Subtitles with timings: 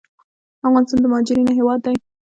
[0.67, 1.95] افغانستان د مهاجرینو هیواد دی